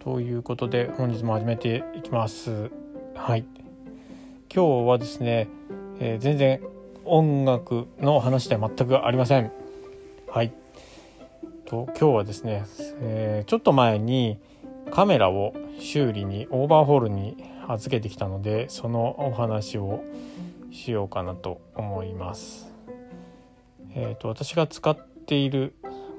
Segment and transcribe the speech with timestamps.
[0.00, 2.70] ということで本日も始めていきます。
[3.14, 3.44] はい。
[4.52, 5.46] 今日はですね、
[5.98, 6.62] えー、全然
[7.04, 9.52] 音楽の話では全くありません。
[10.26, 10.54] はい。
[11.66, 12.64] と今日はですね、
[13.02, 14.38] えー、ちょっと前に
[14.90, 17.36] カメラを修理にオーバーホールに
[17.68, 20.02] 預けてきたのでそのお話を
[20.72, 22.72] しようかなと思います。
[23.94, 24.96] えっ、ー、と私が使っ
[25.26, 25.74] ている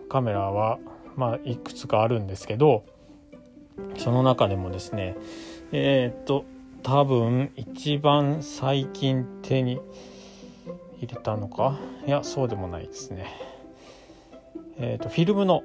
[0.08, 0.78] カメラは
[1.16, 2.86] まあいくつかあるんですけど
[3.98, 5.16] その中でもですね
[5.72, 6.46] えっ、と
[6.84, 9.80] 多分一番最近手に
[10.98, 11.80] 入れたのか？
[12.06, 13.28] いやそうでもないですね。
[14.78, 15.64] えっ、とフィルムの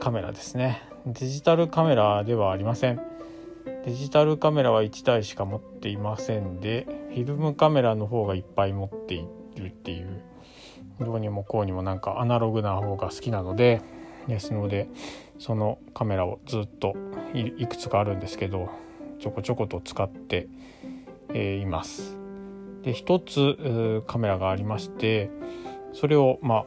[0.00, 0.82] カメラですね。
[1.06, 3.00] デジタルカメラではありません。
[3.84, 9.24] デジタルカメラは1台しか持っていませんでフィルムカメラの方がいっぱい持ってい
[9.56, 10.22] るっていう。
[10.98, 13.82] どうにもこうにもなんかアナログな方が好きなので
[14.28, 14.88] ですので
[15.38, 16.94] そのカメラをずっと
[17.34, 18.70] いくつかあるんですけど
[19.20, 20.48] ちょこちょこと使って、
[21.30, 22.16] えー、います。
[22.82, 25.30] で一つカメラがありまして
[25.92, 26.64] それをま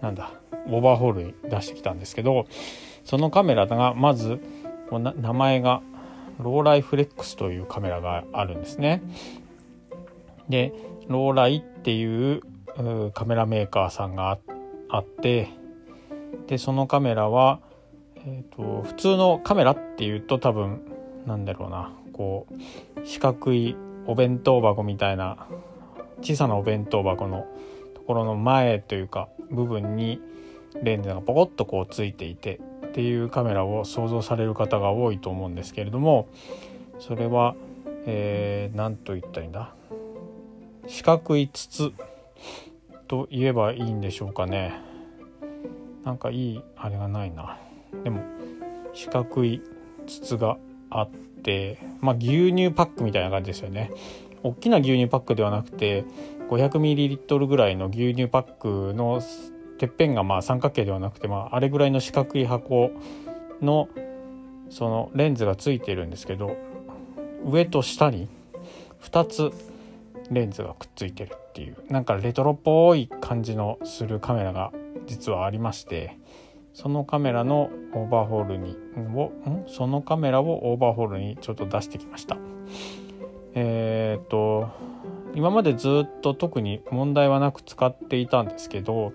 [0.00, 0.32] あなんだ
[0.66, 2.46] オーバーホールに出してきたんですけど
[3.04, 4.40] そのカメラがまず
[4.90, 5.80] 名前が
[6.40, 9.02] ローライフレックスというカメラがあるんですね。
[10.48, 10.72] で
[11.08, 12.42] ローライっていう
[13.14, 14.38] カメラメーカーさんが
[14.88, 15.48] あって
[16.52, 17.60] でそのカメラは、
[18.26, 20.82] えーと、普通のカメラっていうと多分
[21.24, 23.74] なんだろうなこう四角い
[24.06, 25.46] お弁当箱みたいな
[26.20, 27.46] 小さなお弁当箱の
[27.94, 30.20] ところの前というか部分に
[30.82, 36.28] レンズがポコッとこうついていてっていうカメラを想像される方が多いと思うんですけれども
[36.98, 39.74] それは何、えー、と言ったらいいんだ？
[40.86, 41.92] 四角い筒
[43.08, 44.91] と言えばいいんでしょうかね。
[46.04, 47.58] なんかいいあれがないな。
[48.04, 48.22] でも
[48.94, 49.62] 四角い
[50.06, 50.56] 筒が
[50.90, 53.90] あってまあ牛乳パックみたいな感じですよね。
[54.42, 56.04] 大きな牛乳パックではなくて
[56.50, 59.22] 500ml ぐらいの牛乳パックの
[59.78, 62.90] てっぺんがまあ三角形ではなくて、まあ、あれぐらいの四角い箱
[63.60, 63.88] の
[64.70, 66.56] そのレンズがついてるんですけど
[67.44, 68.28] 上と下に
[69.02, 69.50] 2つ
[70.30, 74.72] レンズがくっついてるっていうなんかレトロっぽい感じのするカメラが
[75.12, 76.16] 実はありまして
[76.72, 78.78] そのカメラのオーバーホールに
[79.14, 79.64] をん？
[79.68, 82.38] そのカメラをオーバーホールにちょっと出してきました。
[83.54, 84.70] えー、っと
[85.34, 89.12] 今までずっと特に問題はなく使っていたんですけど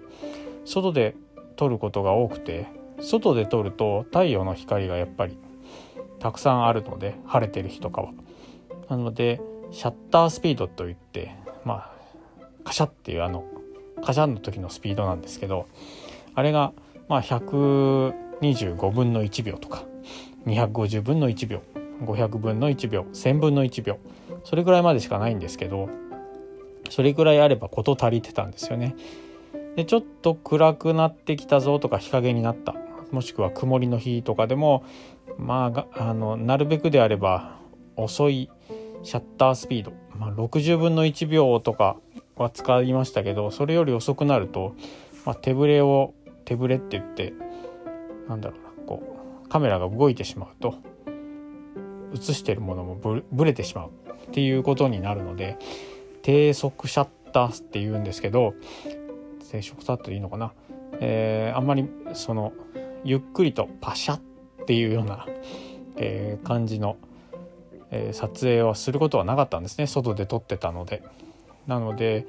[0.65, 1.15] 外で
[1.55, 2.67] 撮ることが多くて
[3.01, 5.39] 外で撮ると太陽の光がやっぱり
[6.19, 8.11] たくさんあるので晴れてる日とかは。
[8.87, 9.41] なので
[9.71, 11.35] シャッタースピードといって
[11.65, 11.91] まあ
[12.63, 13.43] カシャっていうあの
[14.03, 15.67] カシャンの時のスピードなんですけど
[16.35, 16.73] あれが
[17.07, 19.83] まあ125分の1秒とか
[20.45, 21.61] 250分の1秒
[22.03, 23.97] 500分の1秒1000分の1秒
[24.43, 25.89] それぐらいまでしかないんですけど
[26.89, 28.95] それぐらいあれば事足りてたんですよね。
[29.75, 32.75] でちょっと暗くなってきたぞとか日陰になった
[33.11, 34.83] もしくは曇りの日とかでも
[35.37, 37.59] まああのなるべくであれば
[37.95, 38.49] 遅い
[39.03, 41.97] シャッタースピード、まあ、60分の1秒とか
[42.43, 44.75] は使いましたけどそれより遅くなると、
[45.25, 46.13] まあ、手ぶれを
[46.45, 47.33] 手ぶれって言って
[48.27, 50.75] なんだろうなこうカメラが動いてしまうと
[52.13, 53.89] 映してるものもぶれてしまう
[54.27, 55.57] っていうことになるので
[56.21, 58.53] 低速シャッターって言うんですけど
[59.51, 60.53] 低速シャッターでいいのかな、
[60.99, 62.53] えー、あんまりその
[63.03, 64.21] ゆっくりとパシャっ
[64.65, 65.25] ていうような、
[65.95, 66.97] えー、感じの、
[67.91, 71.03] えー、撮影はすることはなかったんですね外で撮ってたので。
[71.67, 72.25] なので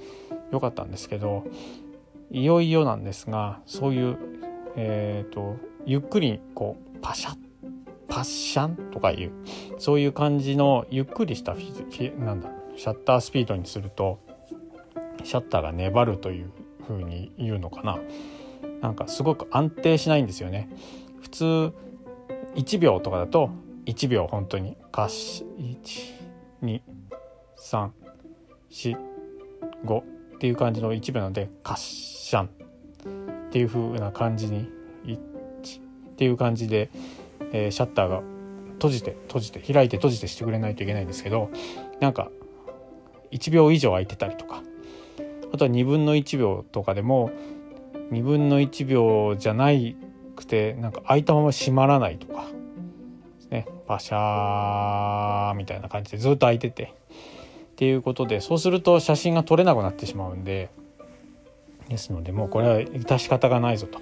[0.52, 1.44] 良かったんですけど
[2.30, 4.18] いよいよなんですがそういう、
[4.76, 5.56] えーと、
[5.86, 7.36] ゆっくりこうパシャッ
[8.08, 9.32] パッシャンとかいう
[9.78, 14.18] そういう感じのゆっくりしたフィなんだシャッタースピードにすると
[15.24, 16.50] シャッターが粘るという
[16.86, 17.98] 風に言うのかな。
[18.80, 20.68] なんかすごく安定しないんですよね。
[21.20, 21.72] 普通
[22.54, 23.50] 1秒とかだと
[23.86, 25.82] 1秒本当にカシ1
[26.62, 26.80] 2
[27.58, 27.90] 3
[28.70, 29.07] 4
[29.84, 32.48] 5っていう感じの一部なのでカッシャンっ
[33.50, 34.68] ていう風な感じに
[35.04, 35.20] 1っ
[36.16, 36.90] ていう感じで、
[37.52, 38.22] えー、シャッターが
[38.74, 41.50] 閉じて閉じて開いて閉じてしてくれないといけないんですけど
[42.00, 42.30] なんか
[43.32, 44.62] 1秒以上空いてたりとか
[45.52, 47.30] あとは2分の1秒とかでも
[48.12, 49.96] 2分の1秒じゃない
[50.36, 52.46] くてなんか開いたまま閉まらないとか
[53.50, 53.66] ね。
[53.88, 56.94] パシャーみたいな感じでずっと開いてて
[57.78, 60.68] ていうことでそうすると写真が撮れなくなってしまうんで
[61.88, 64.00] ですのでもうこれは致し方がないぞと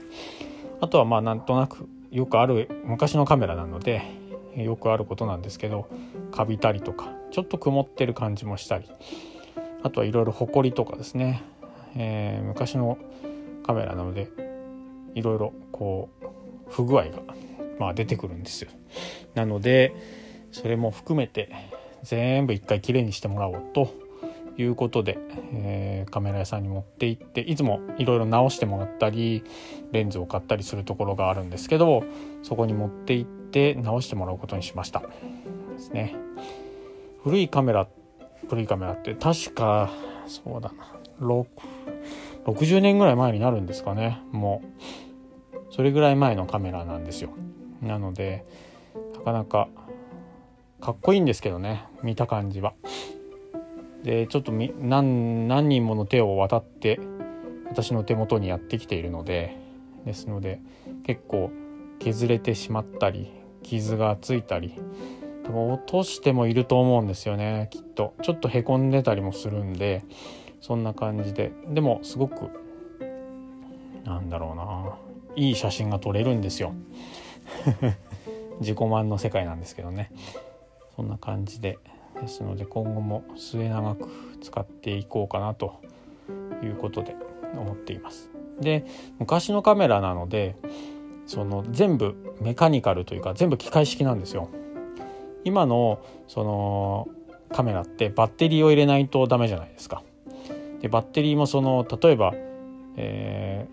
[0.80, 4.02] あとはまあなんとなくよくある昔のカメラなので
[4.56, 5.90] よくあることなんですけど
[6.32, 8.90] カビたりとかちょっと曇ってる感じもしたり
[9.82, 11.44] あとはいろいろほこりとかですね、
[11.96, 12.96] えー、昔の
[13.66, 14.30] カメラなので
[15.14, 16.26] いろいろこう
[16.70, 17.20] 不具合が、
[17.78, 18.70] まあ、出てくるんですよ。
[19.34, 19.94] なので
[20.50, 21.50] それも含めて
[22.06, 23.92] 全部一回きれいにしてもらおうと
[24.56, 25.18] いうことで、
[25.52, 29.44] えー、カメラ屋さんに持って行っていつもいろいろ直してもらったり
[29.92, 32.04] レンズを買ったりするところがあるんですけど
[32.42, 35.00] そこに持って行って直してもらうことにしました。
[35.00, 35.06] で
[35.78, 36.14] すね。
[37.22, 37.88] 古いカメラ
[38.48, 39.90] 古いカメラって確か
[40.28, 40.92] そうだな
[42.46, 44.20] 60年ぐらい前になるんですかね。
[44.30, 44.62] も
[45.52, 47.30] うそれぐらい前のカメラなんですよ。
[47.82, 48.44] なので
[49.16, 49.68] なかなか
[50.80, 52.74] かっこいいんですけどね見た感じは。
[54.02, 57.00] でちょっと何何人もの手を渡って
[57.68, 59.56] 私の手元にやってきているので
[60.04, 60.60] ですので
[61.04, 61.50] 結構
[61.98, 63.32] 削れてしまったり
[63.62, 64.74] 傷がついたり
[65.44, 68.14] 多分落としてもいると思うんですよねきっと。
[68.22, 70.04] ちょっとへこんでたりもするんで
[70.60, 71.52] そんな感じで。
[71.68, 72.50] でもすごく
[74.04, 74.96] なんだろうな
[75.34, 76.72] いい写真が撮れるんですよ。
[78.60, 80.10] 自己満の世界なんですけどね。
[80.96, 81.78] そんな感じで
[82.20, 84.08] ですので今後も末永く
[84.42, 85.80] 使っていこうかなと
[86.62, 87.14] いうことで
[87.54, 88.30] 思っています。
[88.60, 88.86] で
[89.18, 90.56] 昔のカメラなので
[91.26, 94.48] その全部メカニカルというか全部機械式なんですよ。
[95.44, 97.08] 今のその
[97.52, 100.02] カメラってバッテリーを入れないとダメじゃないですか。
[100.80, 102.32] でバッテリーもその例えば、
[102.96, 103.68] え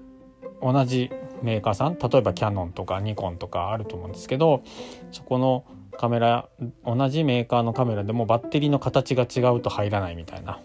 [0.62, 1.10] ー、同じ
[1.42, 4.64] メーカーさん例えばキヤノンとかニコンとかあると思うんですけど
[5.12, 5.66] そこの
[5.98, 6.48] カメラ
[6.86, 10.60] 同じメーカーのカメラでもバッテリーの形が違うと入らないみたいな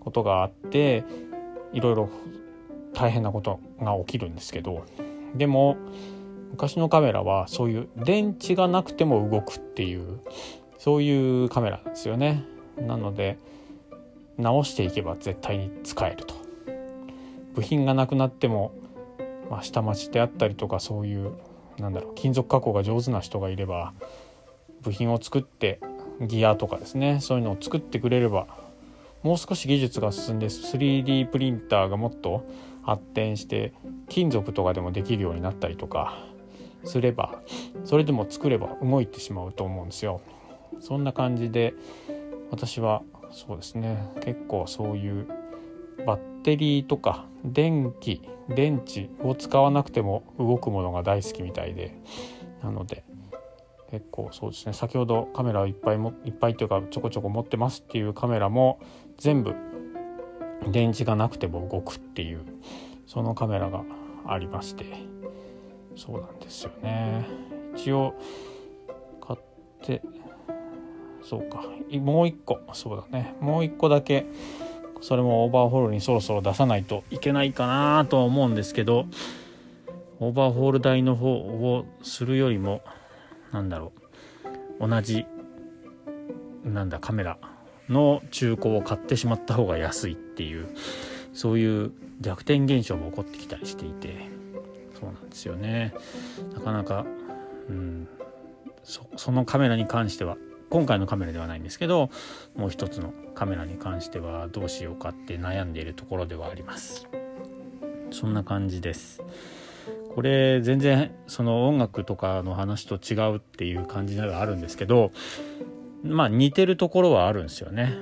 [0.00, 1.04] ことがあって
[1.72, 2.08] いろいろ
[2.94, 4.84] 大変なことが起きるんですけど
[5.34, 5.76] でも
[6.50, 10.20] 昔のカメラはそういう電池がなくても動くっていう
[10.78, 12.44] そういうカメラなんですよね。
[12.78, 13.38] なので
[14.38, 16.34] 直していけば絶対に使えると
[17.54, 18.72] 部品がなくなっても、
[19.50, 21.34] まあ、下町であったりとかそういう
[21.78, 23.92] なんだろう金属加工が上手な人がいれば
[24.82, 25.80] 部品を作って
[26.20, 28.46] ギアとかですねそういうのを作ってくれれば
[29.22, 32.46] もう少し技術が進んで 3D プリンターがもっと
[32.82, 33.74] 発展して
[34.08, 36.18] 金属とかでもできるようになったりとか
[36.84, 37.40] すれば
[37.84, 40.20] それでも作れば動いてしまうと思うんですよ。
[40.80, 41.74] そんな感じで
[42.50, 45.26] 私はそうですね結構そういう
[46.06, 51.94] バッテリーとか電気電池を使わなくても動くものが大好きみたいで
[52.62, 53.04] なので
[53.90, 54.72] 結構そうですね。
[54.72, 58.78] 先ほどカメラをいっぱいもいっぱいというかちょこちょこ持ってますっていうカメラも
[59.18, 59.54] 全部
[60.70, 62.42] 電池がなくても動くっていう
[63.06, 63.82] そのカメラが
[64.26, 64.84] ありまして
[65.96, 67.26] そうなんですよね。
[67.74, 68.14] 一応
[69.20, 69.40] 買っ
[69.82, 70.02] て
[71.22, 71.64] そうか。
[71.98, 72.60] もう一個。
[72.72, 73.34] そうだね。
[73.40, 74.26] もう一個だけ
[75.00, 79.06] それもオーバーホールにそろそろ出さないといけないかなとは思うんですけど
[80.20, 82.82] オーバーホール代の方をするよりも
[83.52, 83.92] なんだろ
[84.80, 84.88] う。
[84.88, 85.26] 同じ
[86.64, 87.38] なんだカメラ
[87.88, 90.68] の中古を買ってしまった方が安いっていう
[91.32, 94.28] そういう逆転現象も起こってきたりしていて
[94.98, 95.94] そうなんですよね。
[96.54, 97.06] なかなか、
[97.68, 98.08] うん、
[99.16, 100.36] そのカメラに関しては
[100.68, 102.10] 今回のカメラではないんですけど
[102.54, 107.08] もう一つのカメラに関してはどうしようかって悩んでいるところではあります。
[108.12, 109.22] そんな感じです。
[110.14, 115.12] これ全然その音楽とかの話と違うっていう感じではあるんですけど
[116.02, 117.94] まあ似てるところはあるんですよね。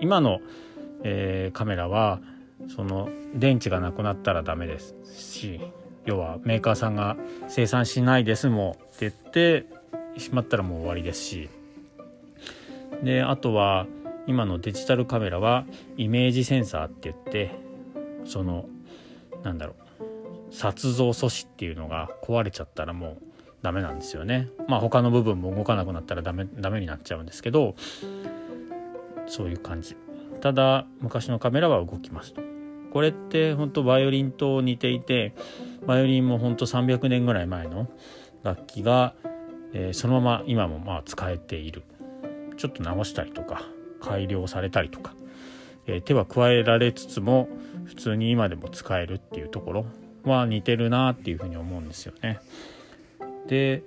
[0.00, 0.40] 今の、
[1.04, 2.20] えー、カメラは
[2.68, 5.60] その電池がなくなったらダメですし
[6.04, 7.16] 要はメーカーさんが
[7.48, 9.66] 生産しないですもって言って
[10.18, 11.48] しまったらもう終わりですし。
[13.02, 13.86] であとは
[14.26, 15.64] 今のデジタルカメラは
[15.96, 17.50] イメージセンサーって言って
[18.24, 18.66] その
[19.42, 19.81] なんだろう
[20.52, 23.22] 撮像素子っていうのが壊れちゃったらもう
[23.62, 24.48] ダメなんですよね。
[24.68, 27.74] まあ他の部分も動かなくなったらダメダメになっちゃうんですけど
[29.26, 29.96] そういう感じ。
[30.40, 32.42] ただ昔のカメラは動きますと。
[32.92, 35.34] これって本当バイオリンと似ていて
[35.86, 37.88] バイオリンも本当300年ぐらい前の
[38.42, 39.14] 楽器が
[39.72, 41.82] えー、そのまま今もまあ使えている
[42.56, 43.62] ちょっと直したりとか
[44.00, 45.14] 改良されたりとか、
[45.86, 47.48] え、手は加えられつつも
[47.84, 49.86] 普通に今でも使えるっていうところ
[50.30, 52.40] は似てるなっていうふうに思うんですよね。
[53.46, 53.82] で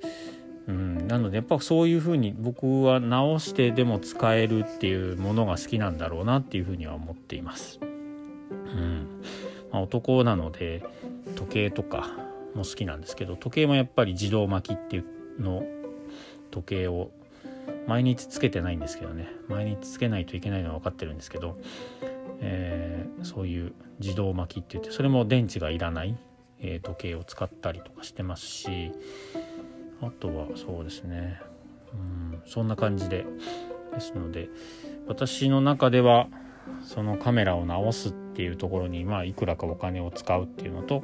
[0.68, 7.80] うん、なのでやっぱそういうふうに僕は直してでも使えるっていうものが好きなんだろうなっていうふうには思っています。
[7.82, 9.22] うん
[9.72, 10.84] まあ、男なので
[11.36, 12.10] 時計とか
[12.56, 15.64] も好きなんですけど時計もやっぱり自動巻きっていうの
[16.52, 17.12] 時計を
[17.88, 21.58] 毎日つけてないんですけどね毎日つけないといけないのは分かってるんですけど、
[22.48, 26.16] えー、そういう自動巻きって言ってそれも電池がいらない、
[26.60, 28.92] えー、時計を使ったりとかしてますし
[30.02, 31.42] あとはそうですね
[31.94, 33.26] うんそんな感じで
[33.94, 34.50] ですので
[35.08, 36.28] 私の中では
[36.84, 41.04] そのカメラを直すっていうところにまあいくらかお金を使うっていうのと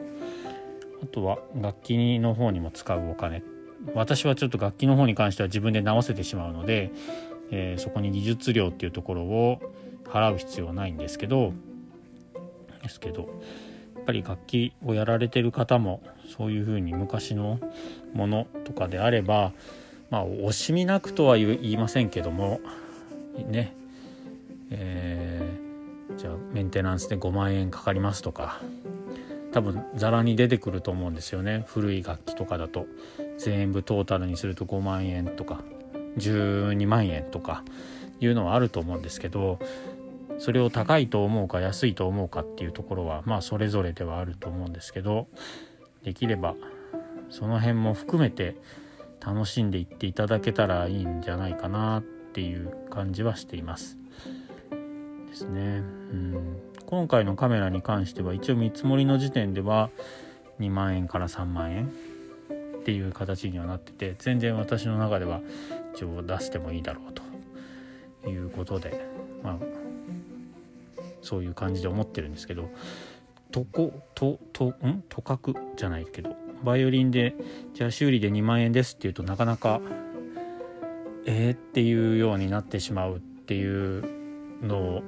[1.01, 3.43] あとは楽器の方にも使うお金。
[3.95, 6.91] 私はちょっと楽器の方に関しては自分で直せてしまうので、
[7.49, 9.59] えー、そこに技術料っていうところを
[10.11, 11.53] 払う必要はないんですけど
[12.83, 13.27] ですけどや
[14.01, 16.01] っぱり楽器をやられてる方も
[16.35, 17.59] そういうふうに昔の
[18.13, 19.51] ものとかであれば
[20.09, 22.59] まあ惜しみなくとは言いませんけども
[23.47, 23.75] ね
[24.71, 28.61] えー、じゃあメンテナンスで5万円かかりますとか
[29.51, 31.65] 多分ざらに出てくると思うんですよね。
[31.67, 32.85] 古い楽器とかだと。
[33.37, 35.61] 全部トータルにすると5万円とか
[36.17, 37.63] 12万円とか
[38.19, 39.57] いうのはあると思うんですけど
[40.41, 45.27] それを高いと思うか安いと思うかっていうところはまあそれぞれではあると思うんですけど
[46.03, 46.55] できれば
[47.29, 48.55] その辺も含めて
[49.23, 53.99] 楽しんでいっていただけたらいいんじゃないかなっていう感じはしています。
[55.29, 55.61] ですね。
[55.61, 56.57] うん
[56.87, 59.91] 今回のカメラに関しては一応見積もりの時点では
[60.59, 61.91] 2万円から3万円
[62.79, 65.39] っていう形にはなってて全然私の中では
[65.93, 67.13] 一応出してもいいだろう
[68.23, 69.05] ということで
[69.43, 69.80] まあ
[71.21, 72.69] そういう感じで思ってるんですけど
[73.51, 75.03] とこととん？
[75.09, 77.35] とかくじゃないけどバイオリンで
[77.73, 79.81] じゃあ修理で2万円ですっていうとなかなか
[81.25, 84.03] えー、っていうようになってしまうっていう
[84.63, 85.03] のを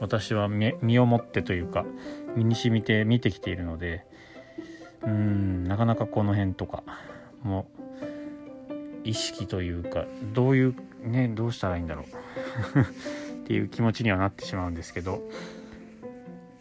[0.00, 1.84] 私は身をもってというか
[2.36, 4.04] 身に染みて見てきているので
[5.02, 6.82] うんなかなかこの辺とか
[7.42, 7.66] も
[9.04, 12.04] 意識というかどういうねどうしたらいいんだろう。
[13.44, 15.22] っていう気持ちにはなってしまうんですけど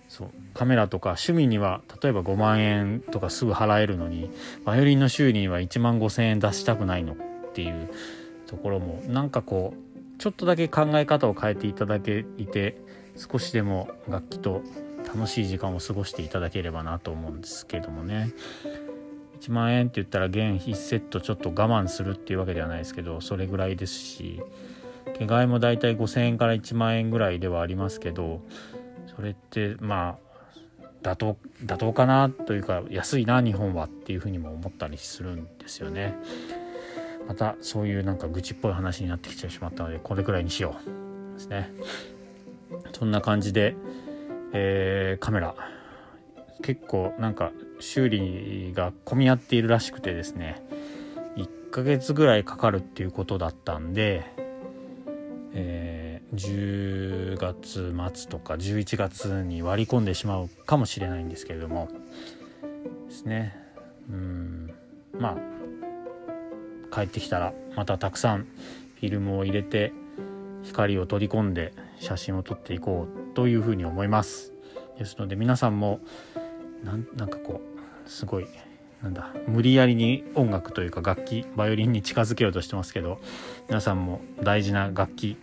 [0.10, 4.30] そうカメラとか趣味には例えば5万円とかすぐ払えるのに
[4.66, 7.16] バイオリンの修理には1万5,000円出したくないのっ
[7.54, 7.90] ていう
[8.48, 12.78] ところもなんかこうちょっとだけ考え方を変えていただけいて
[13.16, 14.62] 少しでも楽器と
[15.06, 18.32] 楽しい時間を過ごしていただければなと思うんですけどもね。
[19.40, 24.42] 1万円って言ったら弦1セットちょっと我慢するっていうわけではないですけどそれぐらいですし
[25.28, 28.42] 毛替えもだいたい5,000円から1万円ぐらいではありますけど
[29.16, 36.16] それってまあ妥当妥当かなというか安いな日本はっていうふうにも思ったりするんですよね。
[37.28, 41.72] またそういうなんか愚痴っぽい話になってきてしまったのでこれくらいにしようですね。
[42.92, 43.76] そんな感じで
[44.54, 45.56] えー、カメラ
[46.62, 50.64] 結構なんか修理が混み合っているらしくてですね
[51.36, 54.24] 1ヶ月ぐらいかかるっていうことだったんで、
[55.54, 61.90] えー、10月末とか11月に割り込んでしまうかもしれないんですけれども
[63.08, 63.56] ですね。
[64.10, 64.74] うん。
[65.20, 69.94] まあ帰ってきたらまたたくさんフィルムを入れて
[70.64, 74.54] 光を取り込んで写真を撮っていこうというふうに思います。
[74.98, 76.00] ですので皆さんも
[76.84, 77.62] なんかこ
[78.06, 78.48] うすごい
[79.04, 83.20] なんだ無理やりに音楽というか楽器バイオリンに近づけようとしてますけど
[83.68, 85.38] 皆さんも大事な楽器、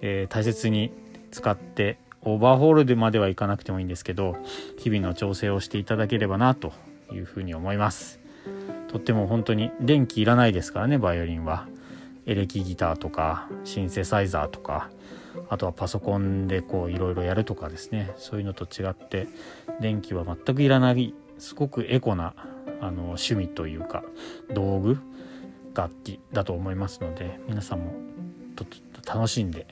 [0.00, 0.90] えー、大切に
[1.30, 4.36] 使ってオーバーホールでまではいかなくてもいいんですけど
[4.78, 6.72] 日々の調整をしていただければなと
[7.12, 8.18] いうふうに思います。
[8.88, 11.68] とっても本当に電気いらないですからねバイオリンは。
[12.26, 14.88] エレキギターとかシンセサイザーとか
[15.50, 18.12] あとはパソコンでこういろいろやるとかですね。
[18.16, 19.28] そういうのと違って
[19.80, 22.34] 電気は全くいらないすごくエコな
[22.80, 24.02] あの趣味というか
[24.52, 24.98] 道具
[25.74, 27.92] 楽器だと思いますので皆さんも
[28.56, 28.64] と
[29.06, 29.66] 楽しんで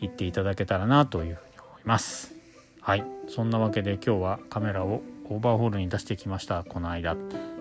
[0.00, 2.34] いっていただけたらなというふうに思います。
[2.80, 3.04] はい。
[3.28, 7.16] そんなわけで今日はカメラをオーバーホールに出してきましたこの間っ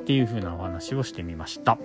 [0.05, 1.77] ていう風なお話をしてみました。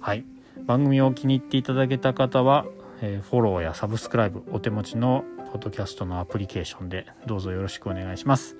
[0.00, 0.24] はい。
[0.66, 2.66] 番組を気に入っていただけた方は
[3.02, 8.56] えフォローやサブスクライブお手持ちのポッドキャストのアプリケーションでどうぞよろしくお願いします。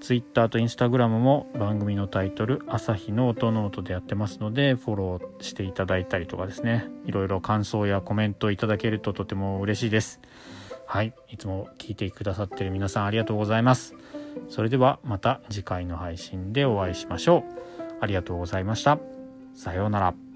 [0.00, 6.88] Twitter と Instagram も番組のタイトル「朝日ノートノート」でやってますのでフォローしていただいたりとかですね。
[7.04, 10.20] いろいろ感想やコメントいただけるととても嬉しいです。
[10.86, 11.14] はい。
[11.28, 13.94] いつも聞いてくださってる皆さんありがとうございます。
[14.48, 17.42] それではまた次回の配信でお会いしましょう。
[18.00, 18.98] ありがとうございました。
[19.54, 20.29] さようなら。